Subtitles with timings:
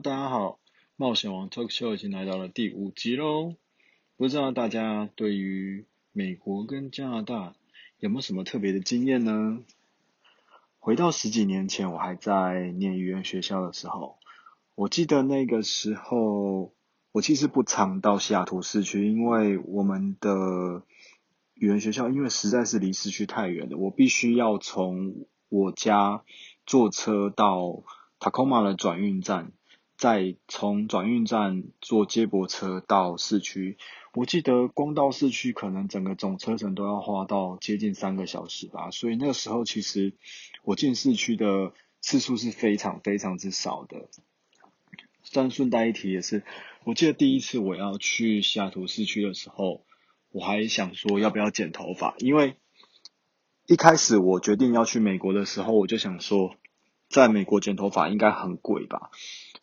[0.00, 0.58] 大家好，
[0.96, 3.54] 冒险王 Talk Show 已经来到了第五集喽。
[4.16, 7.54] 不知道大家对于美国跟加拿大
[7.98, 9.60] 有没有什么特别的经验呢？
[10.80, 14.18] 回到十几年前，我还在念语言学校的时候，
[14.74, 16.72] 我记得那个时候，
[17.12, 20.82] 我其实不常到西雅图市区，因为我们的
[21.54, 26.24] 语言学校因为实在是离市区太远了，我必须要从我家
[26.66, 27.84] 坐车到
[28.18, 29.52] Tacoma 的转运站，
[29.96, 33.78] 再从转运站坐接驳车到市区。
[34.12, 38.90] 我记得光到市区，可能整个总车程都要花到接近三个小时吧。
[38.90, 40.12] 所以那个时候，其实
[40.62, 44.08] 我进市区的次数是非常非常之少的。
[45.32, 46.44] 但顺带一提也是，
[46.84, 49.84] 我记得第一次我要去西雅图市区的时候，
[50.30, 52.56] 我还想说要不要剪头发，因为
[53.66, 56.56] 一开始我决定要去美国的时候，我就想说。
[57.10, 59.10] 在美国剪头发应该很贵吧，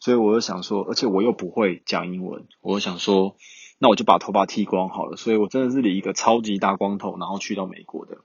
[0.01, 3.37] 所以我就想说，而且我又不会讲英文，我就想说，
[3.77, 5.15] 那我就把头发剃光好了。
[5.15, 8.17] 所以我真的是理一个超级大光头，然后去到美国的。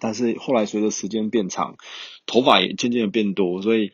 [0.00, 1.74] 但是后来随着时间变长，
[2.26, 3.90] 头发也渐渐的变多，所以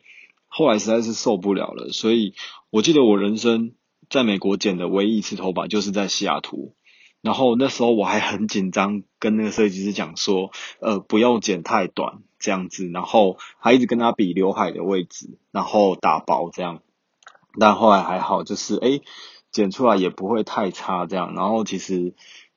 [0.47, 1.89] 后来实在是受不了了。
[1.89, 2.35] 所以
[2.69, 3.73] 我记得我人生
[4.09, 6.75] 在美国剪的唯一一次头发，就是在西雅图。
[7.21, 16.83] 然后那时候我还很紧张，跟那个设计师讲说，呃，不用剪太短这样子，然后还一直跟他比刘海的位置，然后打薄这样。
[17.59, 19.01] 但后来还好，就是诶
[19.51, 22.13] 剪出来也不会太差这样，然后其实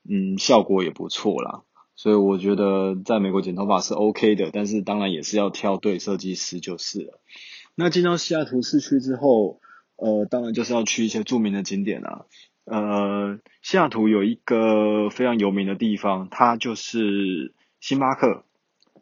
[0.09, 1.61] 嗯效果也不错啦。
[1.95, 7.19] 所以我觉得在美国剪头发是 OK 的，但是当然也是要挑对设计师就是了。
[7.75, 9.59] 那进到西雅图市区之后，
[9.97, 12.25] 呃，当然就是要去一些著名的景点啊。
[12.65, 18.43] 呃，西雅图有一个非常有名的地方，它就是星巴克。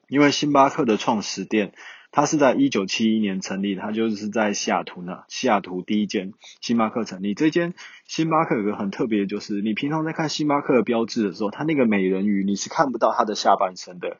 [0.09, 1.71] 因为星巴克的创始店，
[2.11, 5.19] 它是在一九七一年成立，它就是在西雅图呢。
[5.27, 7.73] 西雅图第一间星巴克成立，这间
[8.07, 14.17] 星巴克有个很特别，就是你平常在看星巴克的标志的时候，它那个美人鱼你是看不到它的下半身的。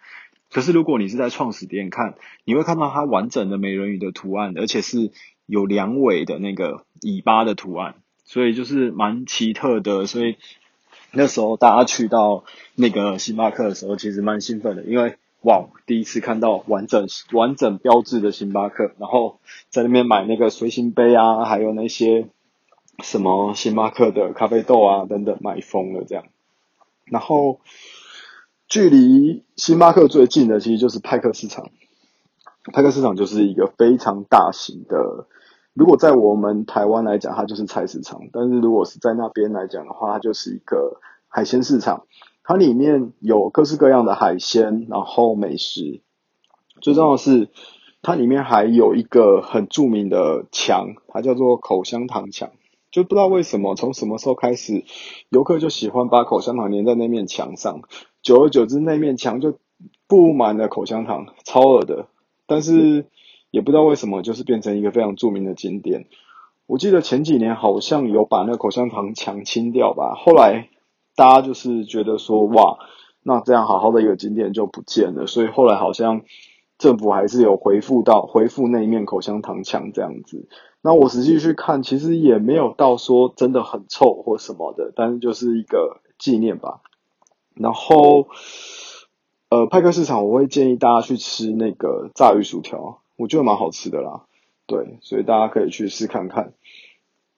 [0.52, 5.12] 可是如果你是在创始店看，你会看到它完整的美人鱼的图案，而且是
[5.46, 7.96] 有两尾的那个尾巴的图案。
[8.24, 10.38] 所以就是蛮奇特的，所以
[11.12, 12.44] 那时候大家去到
[12.76, 19.40] 那个星巴克的时候，其实蛮兴奋的，因为哇，第一次看到完整完整标志的星巴克，然后
[19.70, 22.28] 在那边买那个随行杯啊，还有那些
[23.02, 26.26] 什么星巴克的咖啡豆啊等等，买疯了这样。
[27.06, 27.62] 然后
[28.68, 31.70] 距离星巴克最近的其实就是派克市场，
[32.74, 35.28] 派克市场就是一个非常大型的。
[35.74, 41.00] 如果在我们台湾来讲，它就是菜市场；但是如果是在那边来讲的话，它就是一个
[41.30, 42.06] 海鲜市场。
[42.50, 46.02] 它里面有各式各样的海鲜，然后美食。
[46.82, 47.50] 最重要的是，
[48.02, 52.50] 它里面还有一个很著名的墙，它叫做口香糖墙。
[52.90, 54.84] 就不知道为什么，从什么时候开始，
[55.30, 57.84] 游客就喜欢把口香糖粘在那面墙上。
[58.24, 59.60] 久而久之，那面墙就
[60.08, 62.08] 布满了口香糖，超恶的。
[62.48, 63.06] 但是。
[63.52, 66.06] 也不知道为什么，就是变成一个非常著名的景点。
[66.68, 70.70] 我记得前几年好像有把那口香糖墙清掉吧，后来
[71.20, 72.78] 大家就是觉得说，哇，
[73.24, 76.22] 那这样好好的一个景点就不见了，所以后来好像
[76.78, 80.48] 政府还是有回复到回复那一面口香糖墙这样子。
[80.82, 86.80] 那我实际去看，其实也没有到说真的很臭或什么的，但是就是一个纪念吧。
[87.54, 88.30] 然后，
[89.50, 93.02] 呃，派克市场我会建议大家去吃那个炸鱼薯条。
[93.18, 94.22] 我觉得蛮好吃的啦，
[94.66, 96.54] 对，所以大家可以去试看看。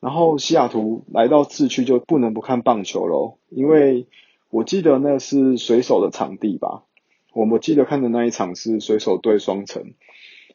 [0.01, 4.07] 然后西雅图来到市区就不能不看棒球喽，因为
[4.50, 6.84] 我记得那是水手的场地吧。
[7.31, 9.94] 我我记得看的那一场是水手对双城。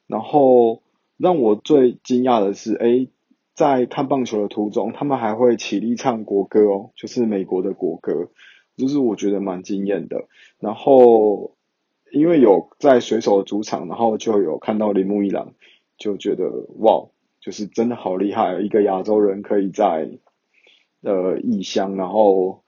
[0.06, 0.82] 然后
[1.16, 3.08] 让我最惊讶的是，哎，
[3.54, 8.28] 在看棒球的途中，他们还会起立唱国歌哦，就是美国的国歌，
[8.76, 10.26] 就是我觉得蛮惊艳的。
[10.58, 11.52] 然后。
[12.12, 15.54] 因为有在水手的主场，然后就有看到铃木一朗，
[15.98, 16.48] 就觉得
[16.78, 17.08] 哇，
[17.46, 20.18] 就是真的好厉害，一个亚洲人可以在
[21.02, 22.64] 呃异乡，然后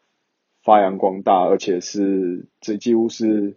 [0.63, 3.57] 发扬光大，而且是这几乎是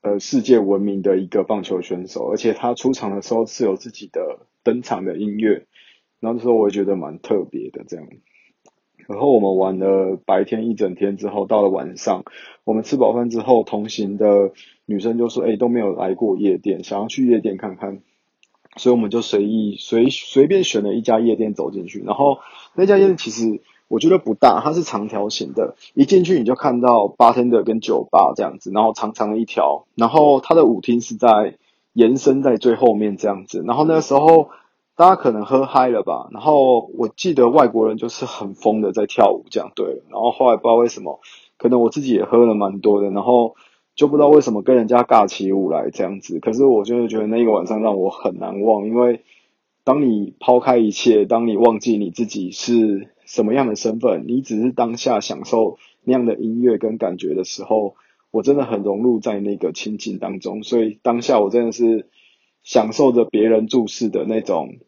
[0.00, 5.66] 呃世界闻名的一个棒球选手，而且他出场的时候是有自己的登场的音乐，
[6.20, 8.06] 然后那时候我也觉得蛮特别的这样。
[9.08, 12.22] 然后我们玩了白天一整天之后，到了晚上，
[12.62, 14.52] 我们吃饱饭之后，同行的
[14.86, 18.02] 女生就说：“哎，都没有来过夜店，想要去夜店看看。”
[18.78, 22.02] 所以我们就随意随随便选了一家夜店走进去。
[22.04, 22.38] 然后
[22.74, 31.56] 那家夜店其实我觉得不大，它是长条形的，一进去你就看到八天的跟酒吧这样子，然后长长的一条，然后它的舞厅是在
[31.92, 33.64] 延伸在最后面这样子。
[33.66, 34.50] 然后那时候
[34.94, 40.02] 大家可能喝嗨了吧，然后我记得外国人就是很疯的在跳舞，这样对。
[40.10, 41.20] 然后后来不知道为什么，
[41.56, 43.54] 可能我自己也喝了蛮多的，然后
[43.98, 46.38] 就不知道为什么跟人家尬起舞来这样子。
[46.38, 49.22] 可是我就是觉得那个晚上让我很难忘，因为
[49.82, 57.96] 当你抛开一切，当你忘记你自己是什么样的身份，你只是当下享受那样的音乐跟感觉的时候，
[58.30, 60.62] 我真的很融入在那个情景当中。
[60.62, 62.06] 所以当下我真的是
[62.62, 64.78] 享受着别人注视的那种。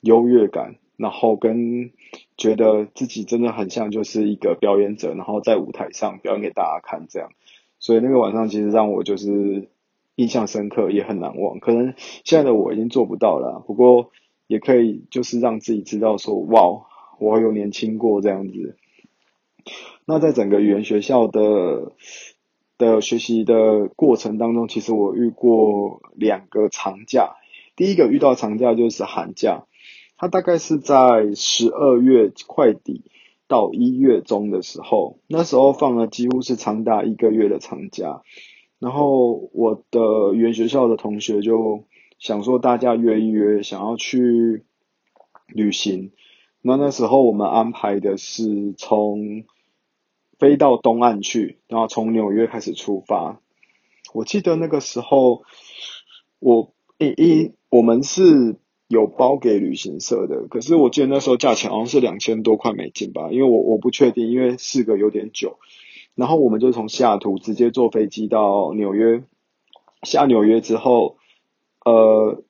[0.00, 1.90] 优越感，然后跟
[2.36, 7.30] 觉得自己真的很像就是一个表演者，然后在舞台上表演给大家看这样，
[7.78, 9.68] 所以那个晚上其实让我就是
[10.16, 11.60] 印象深刻，也很难忘。
[11.60, 11.94] 可能
[12.24, 14.10] 现在的我已经做不到了，不过
[14.46, 16.86] 也可以就是让自己知道说，哇，
[17.18, 18.76] 我有年轻过这样子。
[20.04, 21.92] 那在整个语言学校的
[22.78, 27.36] 的学习的过程当中，其实我遇过两个长假，
[27.76, 29.64] 第一个遇到长假就是寒假。
[30.16, 33.02] 它大概是在十二月快底
[33.48, 38.22] 到一月中的时候，那时候放了几乎是长达一个月的长假，
[38.78, 41.84] 然后我的原学校的同学就
[42.18, 44.64] 想说大家约一约，想要去
[45.46, 46.12] 旅行。
[46.60, 49.44] 那那时候我们安排的是从
[50.38, 53.40] 飞到东岸去，然后从纽约开始出发。
[54.12, 55.42] 我记得那个时候，
[56.38, 58.56] 我一一我们是。
[58.88, 65.58] 有包给旅行社的，可是我记得那时候价钱好像是两千多块美金吧，因为我我不确定，因为四个有点久。
[66.14, 69.22] 然后我们就从西雅图直接坐飞机到纽约，
[70.04, 71.18] 下纽约之后，
[71.84, 72.42] 呃，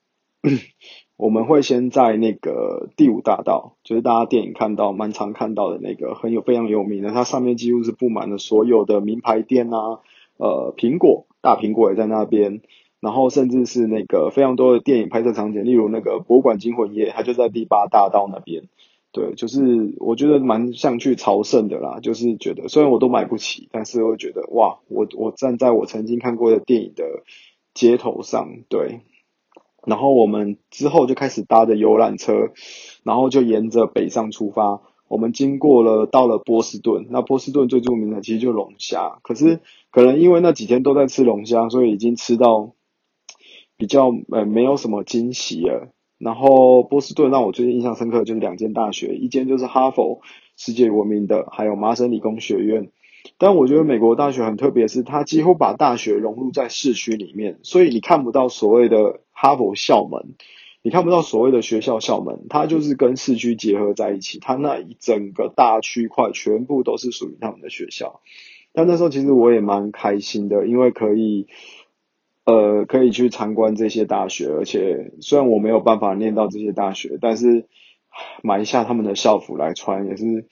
[1.17, 9.99] 我们会先在那个第五大道，就是大家电影看到、蛮常看到的那个很有非常有名的，它上面几乎是布满了所有的名牌店啊，
[10.37, 12.61] 呃，苹果大苹果也在那边。
[12.99, 18.63] 然后甚至是那个非常多的电影拍摄场景，例如那个《博物馆惊魂夜》，它就在第八大道那边。
[19.11, 21.99] 对，就是我觉得蛮像去朝圣的啦。
[21.99, 27.23] 就是觉得虽然我都买不起，但是我觉得哇，我我站在我曾经看过的电影的
[27.73, 28.99] 街头上，对。
[29.83, 32.51] 然后我们之后就开始搭着游览车，
[33.03, 34.81] 然后就沿着北上出发。
[35.07, 42.73] 我们经过了到了波士顿，那波士顿最著名的其实就龙虾，可是可能因为那几天都在吃龙虾，所以已经吃到。
[43.79, 45.89] 比较呃没有什么惊喜了。
[46.19, 50.19] 然后波士顿让我最近印象深刻就是两间大学，一间就是哈佛
[50.57, 52.91] 世界闻名的，还有麻省理工学院。
[53.37, 60.35] 但我觉得美国大学很特别，是它几乎把大学融入在市区里面，所以你看不到所谓的哈佛校门，
[60.81, 68.19] 你看不到所谓的学校校门，它就是跟市区结合在一起，它那一整个大区块全部都是属于他们的学校。
[68.73, 71.47] 但那时候其实我也蛮开心的，因为可以。
[72.49, 77.67] 呃，可以去参观这些大学，而且虽然我没有办法念到这些大学，但是
[78.41, 80.47] 买一下他们的校服来穿也是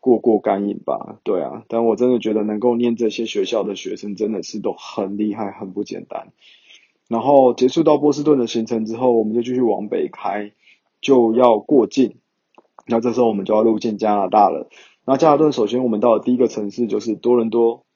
[0.00, 1.18] 过过干瘾吧。
[1.24, 6.34] 对啊，但我真的觉得能够念这些学校的学生真的是都很厉害，很不简单。
[7.08, 10.52] 然后结束到波士顿的行程之后，我们就继续往北开，
[11.00, 12.16] 就要过境。
[12.86, 14.68] 那这时候我们就要入境加拿大了。
[15.06, 17.86] 那加拿大首先我们到的第一个城市就是多伦多。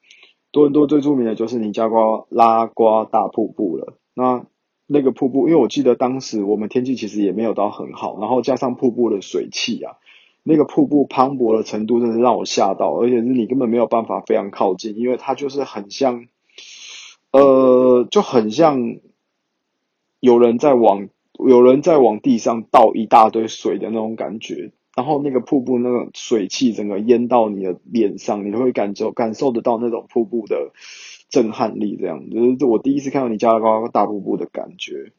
[0.55, 3.97] 多伦多最著名的就是尼加瓜拉瓜大瀑布了。
[4.13, 4.45] 那
[4.87, 9.97] 那个瀑布，因为我记得当时我们天气其实也没有到很好，然后加上瀑布的水汽啊，
[10.43, 16.25] 那个瀑布磅礴的程度真的让我吓到，而且是你根本没有办法非常靠近，因为它就是很像，
[17.31, 18.95] 呃，就很像
[20.21, 21.09] 有人在往
[21.45, 24.71] 有人在往地上倒一大堆水的那种感觉。
[24.95, 30.71] 然后那个瀑布那个水汽整个淹到你的脸上，你会感受感受得到那种瀑布的
[31.29, 35.11] 震撼力，这样就是我第一次看到你加拉大瀑布的感觉。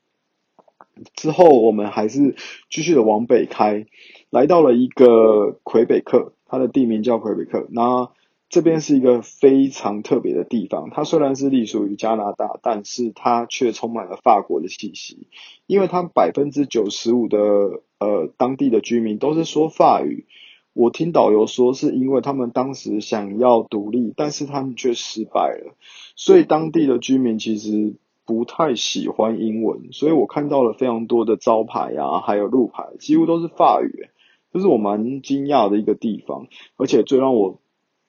[1.15, 2.37] 之后我们还是
[2.71, 3.85] 继续的往北开，
[4.31, 7.67] 来到了一个魁北克，它的地名叫魁北克。
[7.71, 8.11] 那
[8.49, 15.27] 这边是一个非常特别的地方，它虽然是隶属于加拿大，但是它却充满了法国的气息，
[15.67, 20.27] 因为它百分之九十五的呃当地的居民都是说法语。
[20.73, 25.75] 我听导游说，是因为他们当时想要独立，但是他们却失败了，
[26.17, 34.09] 所以当地的居民其实不太喜欢英文，所以我看到了非常多的招牌啊，还有路牌，几乎都是法语，
[34.53, 37.59] 这是我蛮惊讶的一个地方，而且最让我。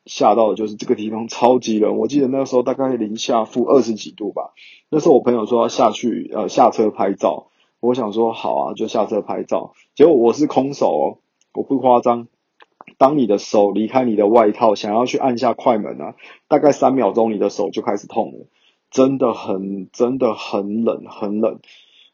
[0.09, 4.53] 吓到的就是这个地方超级冷，我记得那个时候大概零下负二十几度吧。
[4.89, 7.47] 那时候我朋友说要下去呃下车拍照，
[7.79, 9.73] 我想说好啊就下车拍照。
[9.95, 11.17] 结果我是空手，哦，
[11.53, 12.27] 我不夸张。
[12.97, 16.15] 当你的手离开你的外套，想要去按下快门啊，
[16.47, 18.47] 大概三秒钟你的手就开始痛了，
[18.89, 21.59] 真的很真的很冷很冷。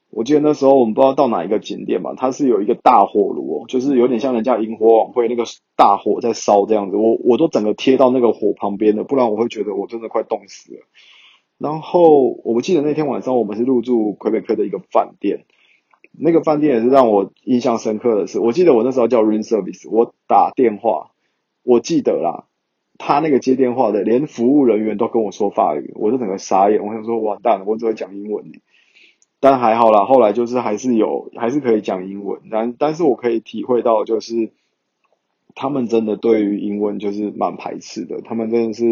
[0.09, 5.43] 我记得那时候我们不知道到哪一个景点吧，它是有一个大火炉哦，就是有点像人家萤火晚会那个
[5.75, 10.81] 大火在烧这样子，我我都整个贴到那个火旁边的，不然我会觉得我真的快冻死了。
[11.57, 15.45] 然后我记得那天晚上我们是入住魁北克的一个饭店，
[16.17, 21.11] 那个饭店也是让我印象深刻的是，我记得我那时候叫 room service，我打电话，
[21.63, 22.45] 我记得啦，
[22.97, 28.59] 他那个接电话的连服务人员都跟我说法语，我就整个傻眼，我想说完蛋了，我只会讲英文呢。
[29.39, 32.39] 但还好啦，后来就是还是有，还是可以讲英文。
[32.49, 34.51] 但但是我可以体会到，就是
[35.53, 38.21] 他们真的对于英文就是蛮排斥的。
[38.21, 38.85] 他们真的是，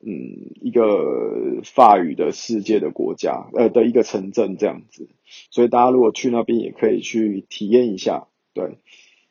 [0.00, 5.08] 嗯，一个法语的世界的国家，呃，的一个城镇这样子。
[5.50, 8.28] 所以大家如果去那边，也可以去体验一下。
[8.54, 8.78] 对，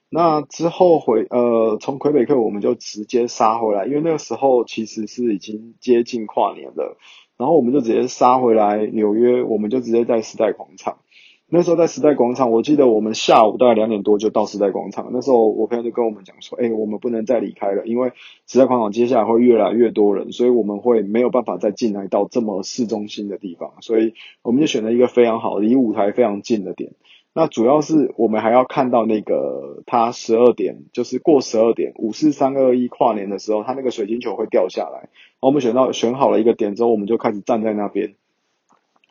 [0.10, 6.98] 那之后回，呃，从魁北克我们就直接杀回来，因为那个时候其实是已经接近跨年了。
[7.38, 11.00] 然后我们就直接杀回来纽约，我们就直接在时代广场。
[11.48, 15.10] 那时候在时代广场，我记得我们下午大概两点多就到时代广场。
[15.14, 18.14] 那时候我朋友就跟我们讲说：“哎，我们不能再离开了，因为
[18.48, 23.74] 时代广场接下来会越来越多人，所以我们会没有办法再进来到这么市中心的地方。
[23.82, 26.94] 所以我们就选了一个非常好、离舞台非常近的点。
[27.32, 35.10] 那主要是我们还要看到那个它十二点，就是过十二点，五四三二一跨年的时候，它那个水晶球会掉下来。”
[35.42, 38.16] 我们选到选好了一个点之后，我们就开始站在那边。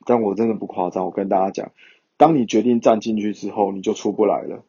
[0.06, 1.70] 但我真的不夸张，我跟大家讲，
[2.24, 4.64] 当你决定站进去之后，你就出不来了，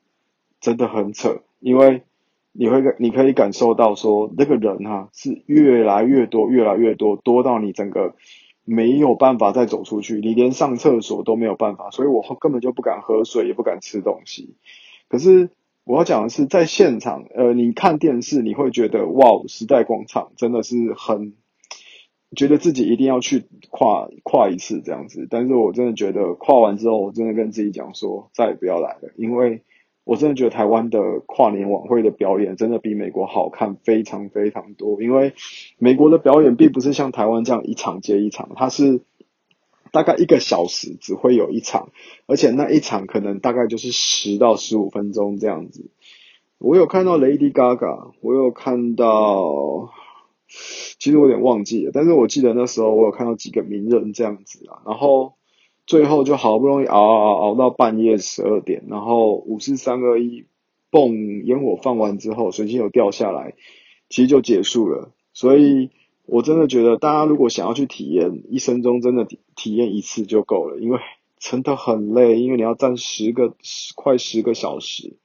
[0.60, 1.40] 真的很扯。
[1.62, 2.02] 因为
[2.52, 8.16] 你会你可以感受到说，那个人哈是越来越多，越来越多，多到你整个
[8.66, 11.92] 没有办法再走出去，你连上厕所都没有办法。
[11.92, 14.56] 所以我根本就不敢喝水，也不敢吃东西。
[15.08, 15.52] 可是。
[15.88, 21.36] 我要讲的是，在现场，呃，你看电视，你会觉得哇，时代广场真的是很，
[22.36, 25.26] 觉得自己一定要去跨跨一次这样子。
[25.30, 29.64] 但是我真的觉得跨完之后，我真的跟自己讲说，再也不要来了，因为
[30.04, 35.02] 我真的觉得台湾的跨年晚会的表演真的比美国好看非常非常多。
[35.02, 35.34] 因为
[35.80, 39.02] 美国的表演并不是像台湾这样一场接一场，它是。
[39.92, 41.88] 大概一个小时只会有一场，
[42.28, 45.90] 而且那一场可能大概就是十到十五分钟这样子。
[46.58, 49.90] 我有看到 Lady Gaga，我有看到，
[50.48, 54.82] 其实我有点忘记了，但是我记得那时候我有看到几个名人这样子啊。
[54.86, 55.34] 然后
[55.86, 60.46] 最后就好不容易熬熬熬到半夜十二点，然后五四三二一，
[60.92, 63.54] 嘣，烟火放完之后，水晶有掉下来，
[64.10, 65.12] 其实就结束了。
[65.34, 65.90] 所以。
[66.28, 70.98] 我真的觉得，大家如果想要去体验，一生中真的体验一次就够了，因为
[71.38, 75.18] 真的很累，因为你要站十个十快十个小时。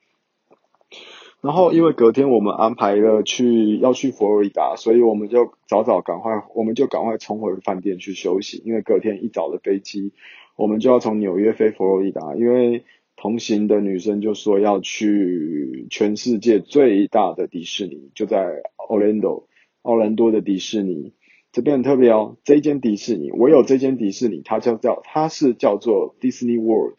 [1.42, 10.12] 然后，因为隔天我们安排了去要去佛罗里达，所以我们就早早赶快，我们就赶快冲回饭店去休息，因为隔天一早的飞机，
[10.56, 12.34] 我们就要从纽约飞佛罗里达。
[12.36, 12.84] 因为
[13.16, 19.44] 同行的女生就说要去全世界最大的迪士尼，就在 Orlando。
[19.82, 21.14] 奥兰多的迪士尼
[21.52, 26.96] 这边很特别哦，这一间迪士尼，我有这间迪士尼，它叫叫它是叫做 Disney World。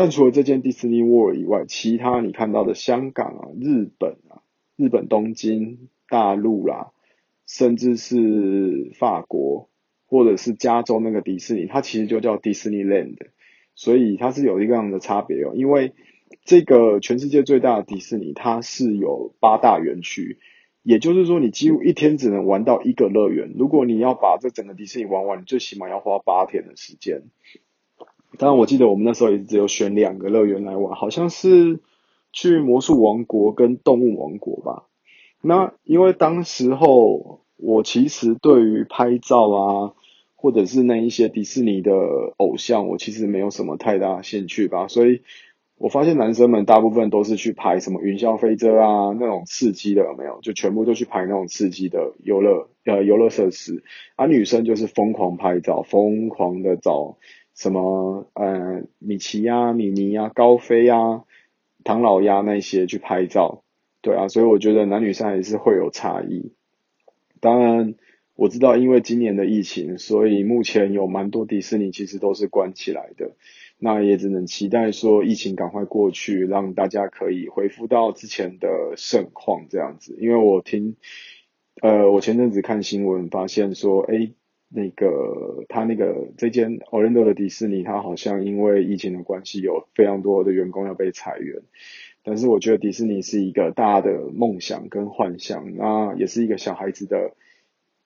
[0.00, 4.40] 但除了这间 Disney World 以外，其他你看到的香港啊、日本啊、
[4.74, 6.92] 日本东京、大陆啦，
[7.46, 9.68] 甚至是法国
[10.06, 13.18] 或者是加州那个迪士尼，它其实就叫 Disneyland。
[13.74, 15.92] 所以它是有一个样的差别哦，因为
[16.46, 20.38] 这个全世界最大的迪士尼，它是有八大园区。
[20.82, 23.52] 也就是说，你几乎一天只能玩到一个乐园。
[23.54, 27.24] 如果你要把这整个迪士尼玩完，你最起码要花八天的时间。
[28.38, 31.80] 当然，我记得我们那时候也只有选两个乐园来玩，好像是
[32.32, 34.84] 去魔术王国跟动物王国吧。
[35.42, 39.92] 那因为当时候我其实对于拍照啊，
[40.36, 41.92] 或者是那一些迪士尼的
[42.36, 45.22] 偶像，我其实没有什么太大兴趣吧，所以。
[45.82, 50.38] 我发现男生们大部分都是去拍什么云霄飞车啊，那种刺激的有没有？
[50.42, 53.82] 就全部都去拍那种刺激的游乐呃游乐设施，
[54.14, 57.16] 而女生就是疯狂拍照，疯狂的找
[57.60, 61.24] 什么呃米奇呀、米妮呀、高飞呀、
[61.84, 63.64] 唐老鸭那些去拍照，
[64.00, 66.52] 对啊，所以我觉得男女生还是会有差异。
[67.38, 67.96] 当然
[68.34, 73.32] 我知道，因为今年的疫情，所以目前有蛮多迪士尼其实都是关起来的。
[73.78, 80.16] 那也只能期待说疫情赶快过去，让大家可以恢复到之前的盛况这样子。
[80.18, 80.96] 因为我听，
[81.82, 84.32] 呃，我前阵子看新闻发现说，哎，
[84.70, 91.62] 那个他那个这间 Orlando 的迪士尼，他好像因为疫情的关系，有非常多的员工要被裁员。
[92.22, 97.32] 但是我觉得迪士尼是一个大的梦想跟幻想，那也是一个小孩子的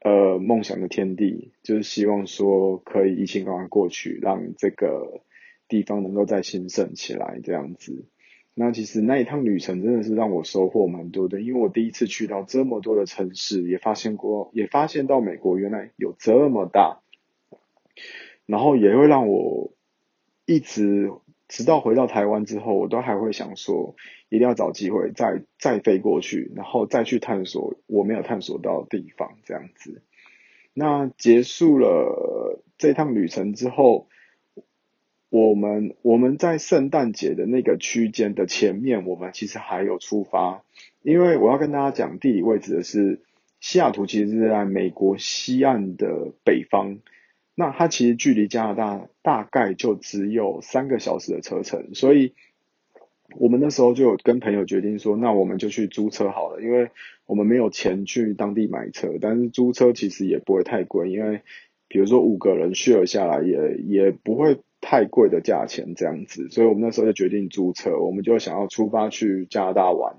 [0.01, 5.21] 呃梦想的天地，就是希望说可以疫情赶快过去，让这个。
[5.67, 8.05] 地方能够再兴盛起来这样子。
[8.57, 17.01] 那其实那一趟旅程真的是让我收获蛮多的，因为我第一次去到这么多的城市，也发现过，也发现到美国原来有这么大，
[18.47, 19.73] 然后也会让我
[20.47, 21.11] 一直
[21.49, 23.97] 直到回到台湾之后，我都还会想说，
[24.29, 30.01] 一定要找机会再再飞过去，然后再去探索我没有探索到的地方这样子。
[30.73, 34.07] 那结束了这趟旅程之后。
[35.35, 40.63] 我们我们在圣诞节的那个区间的前面，我们其实还有出发，
[41.03, 43.21] 因为我要跟大家讲地理位置的是，
[43.59, 46.99] 西雅图其实是在美国西岸的北方，
[47.57, 52.33] 那它其实距离加拿大大概就只有三个小时的车程，所以
[53.37, 56.91] 我们那时候就有跟朋友决定说，那我们就去租车好了，因为
[57.27, 61.41] 我们没有钱去当地买车，但是租车其实也不会太贵，因为
[61.95, 64.59] 比如说五个人 share 下来也也不会。
[64.87, 70.17] 太贵的价钱这样子，所以我们那时候就决定租车，我们就想要出发去加拿大玩。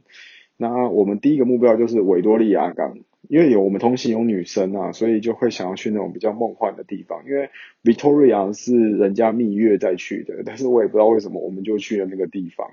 [0.57, 2.97] 那我们第一个目标就是维多利亚港，
[3.29, 7.25] 因为有我们同行有女生啊，所以就会想要去那种比较梦幻的地方。
[7.27, 7.51] 因为
[7.83, 12.71] Victoria 是人家蜜月再去的，但是我也不知道为什么我们就去了那个地方。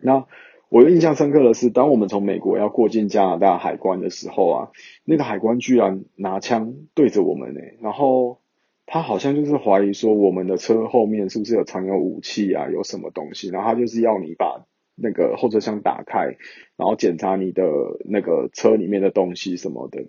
[0.00, 0.26] 那
[0.74, 4.70] 我印象深刻的是，当我们从美国要过境加拿大海关的时候啊，
[5.04, 8.40] 那个海关居然拿枪对着我们呢，然后。
[8.86, 16.36] 他好像就是怀疑说我们的车后面是不是有藏有武器啊，有什么东西，然后他就是要你把那个后车厢打开，
[16.76, 17.64] 然后检查你的
[18.04, 20.04] 那个车里面的东西什么的，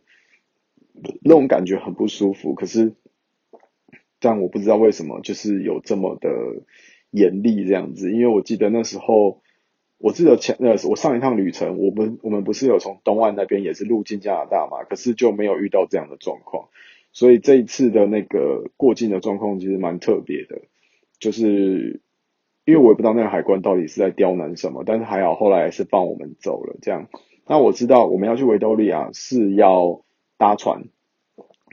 [1.23, 2.53] 那种感觉很不舒服。
[2.53, 2.95] 可是，
[4.19, 6.29] 但我不知道为什么就是有这么的
[7.11, 9.41] 严厉这样子，因为我记得那时候，
[9.97, 16.69] 我记得前呃我上一趟旅程，我们我们不是有从东岸那边也是入境加拿大嘛，可是就没有遇到这样的状况。
[17.11, 20.61] 所以这一次的那个过境的状况其实蛮特别的，
[21.17, 22.01] 就是
[22.65, 26.75] 因为我也不知道那个海关到底是在刁难什么，但是还好后来是放我们走了。
[26.81, 27.07] 这样，
[27.47, 30.01] 那我知道我们要去维多利亚是要
[30.37, 30.89] 搭船，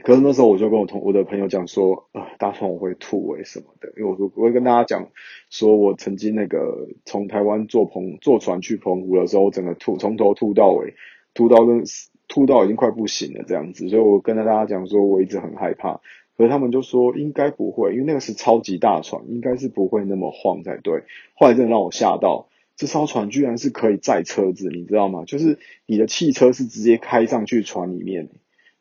[0.01, 3.93] 可是那时候我就跟我同我的朋友讲说，呃，搭船我会吐为什么的？
[3.97, 5.09] 因为我说我会跟大家讲，
[5.49, 10.95] 说我曾经那个从台湾坐澎坐船去澎湖的时候，整个吐从头吐到尾，
[11.33, 11.83] 吐到跟。
[12.29, 15.99] 吐到已经快不行了，这样子，所以我跟大家讲说，我一直很害怕。
[16.35, 21.03] 可是他们就说应该不会，因为那个是超级大船，应该是不会那么晃才对。
[21.35, 25.25] 后来真的让我吓到，这艘船居然是可以载车子，你知道吗？
[25.25, 28.29] 就是你的汽车是直接开上去船里面，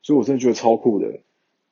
[0.02, 1.20] 所以我真的觉得超酷的。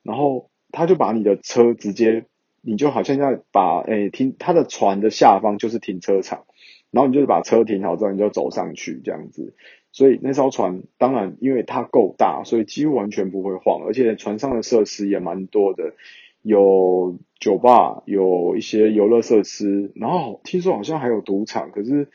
[0.03, 2.25] 然后他就把你的车直接，
[2.61, 6.45] 你就好像在把诶停他的船的下方就是停车场，
[6.89, 9.53] 然后你就是把车停好之后，你就走上去这样子。
[9.91, 15.93] 所以那艘船当然，因为它够大，所以几乎完全不会晃，而且船上的设施也蛮多的，
[16.41, 22.07] 有酒吧，有一些游乐设施，然后听说好像还有赌场，可是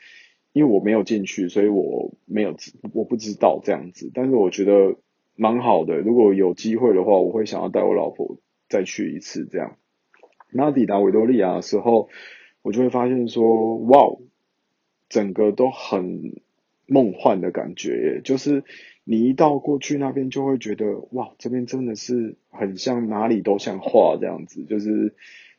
[0.55, 2.57] 因为我没有进去，所以我没有
[2.95, 4.97] 我不知道这样子，但是我觉得
[5.37, 9.77] 蛮好的，如果有机会的话，我会想要带我老婆再去一次这样。
[10.51, 12.09] 那抵达维多利亚的时候，
[12.63, 14.17] 我就会发现说，哇，
[15.09, 16.41] 整个都很。
[16.89, 18.63] 梦幻的感觉，就是
[19.03, 25.17] 你一到过去那边，就会觉得哇，这边真的是很像哪里都像画这样子，就是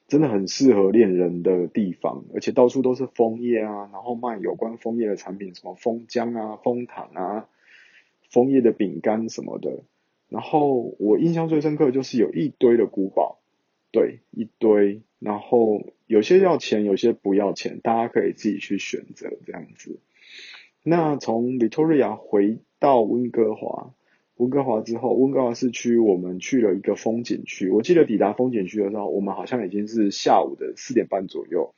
[0.07, 7.49] 真的很适合恋人的地方，而且到处都是枫叶啊，然后卖有关枫叶的产品，什么枫浆啊、枫糖啊、
[8.29, 9.83] 枫叶的饼干什么的。
[10.29, 13.39] 然后我印象最深刻就是有一堆的古堡，
[13.91, 19.99] 对，一堆，然后有些要钱，有些不要钱，大家可以自己去选择这样子。
[20.83, 23.93] 那从 Victoria 回到温哥华，
[24.35, 27.69] 温哥华之后，温哥华市区我们去了一个风景区。
[27.69, 31.73] 我记得抵达风景区的时候，我们好像已经是下午的四点半左右。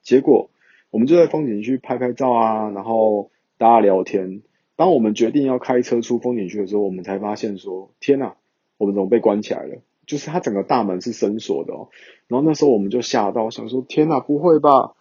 [0.00, 0.50] 结果
[0.90, 4.42] 我们就在风景区拍拍照啊，然后大家聊天。
[4.76, 8.34] 当我们决定要开车出风景区的时候，我们才发现说：天呐，
[8.78, 9.76] 我们怎么被关起来了？
[10.06, 11.88] 就是它整个大门是深锁的哦。
[12.26, 14.94] 然后那时候我们就吓到，想说：天呐，不会吧？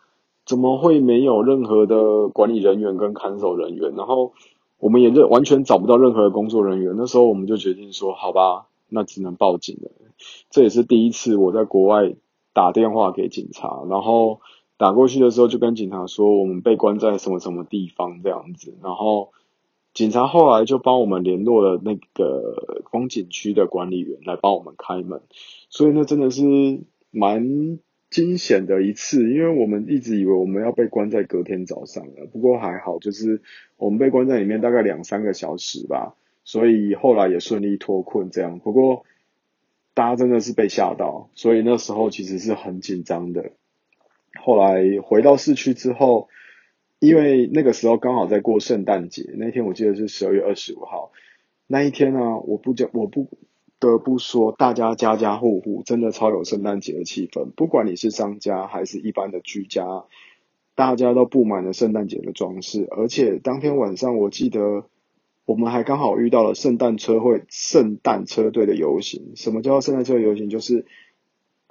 [0.45, 3.93] 怎么会没有任何的管理人员跟看守人员？
[3.95, 4.33] 然后
[4.79, 6.95] 我们也就完全找不到任何的工作人员。
[6.97, 9.91] 那时候我们就决定说，好吧，那只能报警了。
[10.49, 12.13] 这也是第一次我在国外
[12.53, 14.41] 打电话给警察，然后
[14.77, 18.75] 打过去的时候就跟警察说，我们被关在什么什么地方这样子。
[18.83, 19.29] 然后
[19.93, 25.21] 警察后来就帮我们联络了那个风景区的管理员来帮我们开门。
[25.69, 26.43] 所以那真的是
[27.09, 27.79] 蛮。
[28.11, 33.41] 惊险的一次，因为我们一直以为我们要被关在隔天早上了，不过还好，就是
[33.77, 38.59] 我们被关在里面大概两三个小时吧，所以后来也顺利脱困这样。
[38.59, 39.05] 不过
[39.93, 43.51] 大家真的是被吓到，所以那时候其实是很紧张的。
[44.43, 46.27] 后来回到市区之后，
[47.01, 51.11] 因为那个时候刚好在过圣诞节，那天我记得是十二月二十五号。
[51.65, 53.27] 那一天呢，我不讲，我不
[53.79, 57.49] 得不说，大家家家户户真的超有圣诞节的气氛。
[57.55, 60.05] 不管你是商家还是一般的居家，
[60.75, 62.87] 大家都布满了圣诞节的装饰。
[62.91, 64.85] 而且当天晚上，我记得
[65.45, 69.31] 我们还刚好遇到了圣诞车会、圣诞车队的游行。
[69.35, 70.51] 什么叫圣诞车游行？
[70.51, 70.85] 就是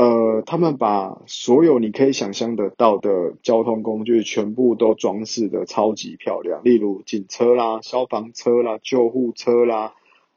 [0.03, 9.93] 呃，他们把所有你可以想象得到的交通工具全部都装饰的超级漂亮，例如警车啦、消防车啦、救护车啦、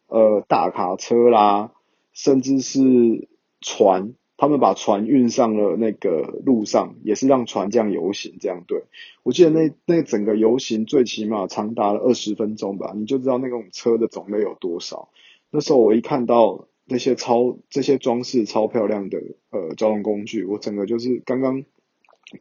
[0.08, 1.72] 呃大卡车啦，
[2.12, 3.30] 甚至是
[3.62, 8.84] 船，他们把船运上了那个路上，也是让船这样游行，这样对。
[9.24, 15.08] 我记得那那整个游行最起码长达了二十分钟吧，你就知道那种车的种类有多少。
[15.52, 16.66] 那时候我一看到。
[16.86, 19.18] 那些超这些装饰超漂亮的
[19.52, 21.64] 呃交通工具，我整个就是刚刚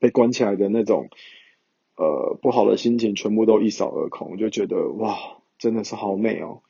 [0.00, 1.08] 被关起来的那种
[1.96, 5.16] 呃不好的心情全部都一扫而空，我就觉得哇，
[5.58, 6.62] 真的是好美哦！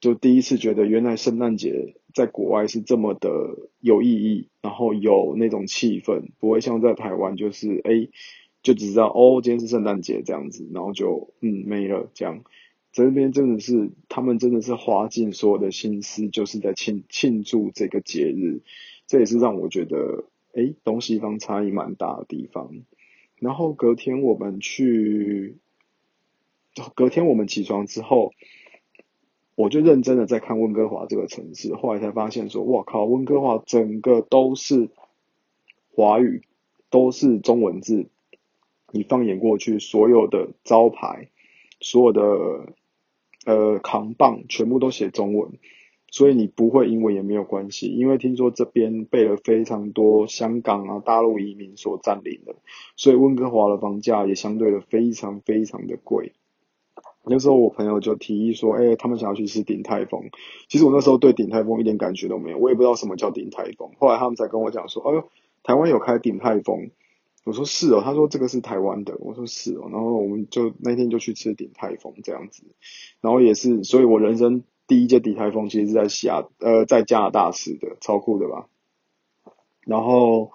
[0.00, 3.30] 就第一次觉得原来圣诞节在国外是这么的
[3.80, 8.08] 有意义，然后有那种气氛，不会像在台湾就是哎
[8.62, 12.42] 就只知道哦今天是圣诞节这样子，然后就嗯没了这样。
[12.96, 18.62] 这边真的是，他们真的是花尽所有的心思，就是在庆庆祝这个节日。
[19.06, 22.70] 这也是让我觉得，哎，东西方差异蛮大的地方。
[23.38, 25.58] 然后隔天我们去，
[26.94, 28.32] 隔天我们起床之后，
[29.56, 31.74] 我就认真的在看温哥华这个城市。
[31.74, 34.88] 后来才发现说，哇靠，温哥华整个都是
[35.94, 36.44] 华语，
[36.88, 38.06] 都是中文字。
[38.90, 41.28] 你放眼过去，所有的招牌，
[41.82, 42.72] 所有的。
[43.46, 45.52] 呃，扛棒全部都写中文，
[46.10, 52.56] 所以你不会英文也没有关系，因为听说这边被了非常多香港啊、大陆移民所占领了，
[52.96, 56.32] 所以温哥华的房价也相对的非常非常的贵。
[57.24, 60.30] 那时候我朋友就提议说，哎，他们想要去吃鼎泰丰。
[60.68, 63.92] 其实我那时候对鼎泰丰一点感觉都没有，我也不知道什么叫鼎泰丰。
[63.98, 65.28] 后来他们才跟我讲说，哎呦，
[65.62, 66.90] 台湾有开鼎泰丰。
[67.46, 72.64] 我说是哦，他说这个是台湾的，我说是哦，然后我们就那天就去吃鼎泰丰这样子，
[73.20, 78.66] 然后也是，所以我人生第一届鼎泰丰其实是在西亚呃在加拿大吃的，超酷的吧。
[79.86, 80.50] 然后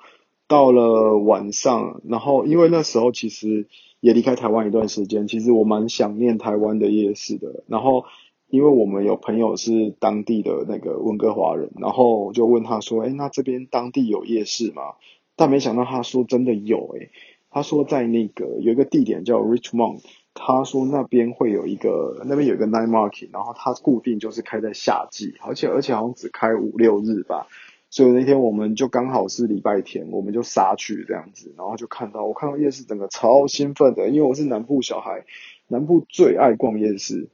[0.49, 3.67] 到了晚上，然后因为那时候其实
[4.01, 7.63] 也离开台湾一段时间，其实我蛮想念台湾的夜市的。
[7.67, 8.03] 然后
[8.49, 14.95] 因为我们有朋友是当地的那个温哥华人，然后就问他说，哎，那这边当地有夜市吗？
[15.41, 17.09] 但没想到他说真的有诶，
[17.49, 20.03] 他说在那个有一个地点叫 Richmond，
[20.35, 27.47] 他说那边会有一个那边有一个 night market，然后它固定就是开在夏季，而且而且好像只开五六日吧，
[27.89, 35.25] 所以那天我们就刚好是礼拜天，我们就杀去这样子，然后就看到我看到夜市整个超兴奋的，因为我是南部小孩，
[35.67, 37.29] 南部最爱逛夜市，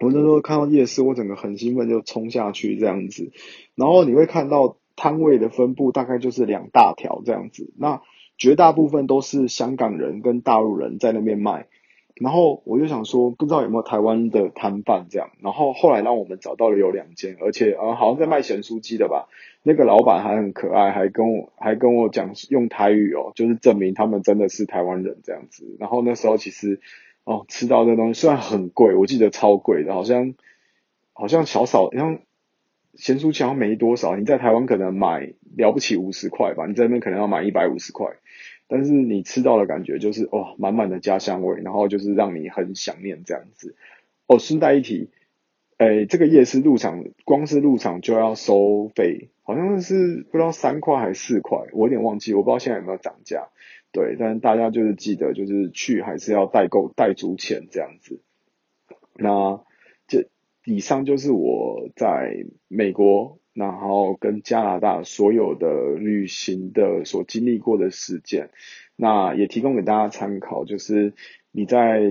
[0.00, 3.32] 我那时候看到夜市我整个很兴奋就冲下去这样子，
[3.74, 4.76] 然后你会看到。
[4.96, 8.02] 摊位的分布大概就是两大条这样子，那
[8.38, 11.66] 绝大部分都是香港人跟大陆人在那边卖，
[12.14, 19.28] 然后我就想说，不知道有没有台湾的摊贩这样，然后后来让我们找到了有两间，而且呃好像在卖咸酥鸡的吧，
[19.62, 26.80] 那个老板还很可爱，还跟我还跟我讲用台语哦，就是证明他们真的是台湾人这样子，然后那时候其实
[27.24, 30.34] 哦吃到这东西虽然很贵，我记得超贵的，好像
[31.12, 32.18] 好像小少像。
[32.96, 38.06] 咸酥鸡好像没多少，你在台湾可能买了不起五十块吧，你在那边可能要买一百五十块，
[38.68, 43.76] 但是你吃到的感觉就是哇，满满的家乡味，然后就是让你很想念这样子。
[44.26, 45.10] 哦，顺带一提，
[45.78, 53.48] 诶，这个夜市入场，光是入场就要收费，好像是不知道三块还是四块，我有点忘记，我不知道现在有没有涨价。
[53.92, 58.20] 对，但是大家就是记得，就是去还是要代购带足钱这样子。
[59.16, 59.65] 那。
[60.66, 68.50] 以上就是我在美国，然后跟加拿大所有的旅行的所经历过的事件，
[68.96, 70.64] 那也提供给大家参考。
[70.64, 71.14] 就是
[71.52, 72.02] 你在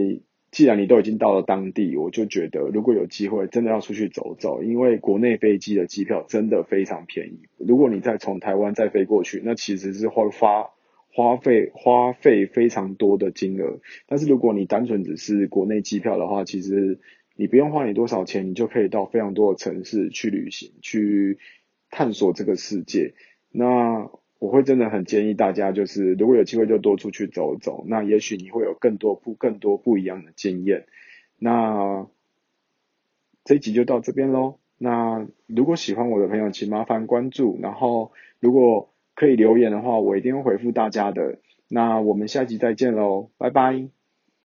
[0.52, 7.42] 既然你都已经到了当地，我就觉得如果有机会，真的要出去走走，因为国内飞机的机票真的非常便宜。
[7.58, 10.70] 如果你再从台湾再飞过去，那其实是会花
[11.14, 13.82] 花费花费非常多的金额。
[14.08, 17.02] 但是如果你单纯只是国内机票的话，其实
[17.36, 21.38] 你不用花你多少钱，你就可以到非常多的城市去旅行，去
[21.90, 23.14] 探索这个世界。
[23.52, 27.86] 那我会真的很建议大家，就是如果有机会就多出去走走。
[27.88, 30.86] 那也许你会有更多不更多不一样的经验。
[31.38, 32.08] 那
[33.44, 34.60] 这一集就到这边喽。
[34.78, 37.58] 那如果喜欢我的朋友，请麻烦关注。
[37.62, 41.40] 然后如果可以留言的话，我一定会回复大家的。
[41.68, 44.05] 那我们下集再见喽，拜拜。